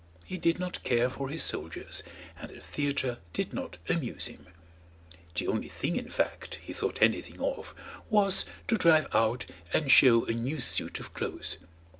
[0.25, 2.01] He did not care for his soldiers,
[2.39, 4.47] and the theatre did not amuse him;
[5.35, 7.75] the only thing, in fact, he thought anything of
[8.09, 11.57] was to drive out and show a new suit of clothes.